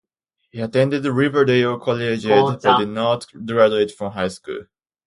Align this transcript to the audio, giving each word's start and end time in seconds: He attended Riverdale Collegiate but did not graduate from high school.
He 0.49 0.59
attended 0.61 1.05
Riverdale 1.05 1.77
Collegiate 1.77 2.59
but 2.63 2.79
did 2.79 2.89
not 2.89 3.27
graduate 3.45 3.91
from 3.91 4.13
high 4.13 4.29
school. 4.29 4.63